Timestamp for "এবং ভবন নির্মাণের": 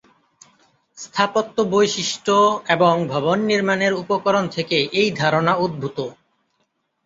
2.69-3.93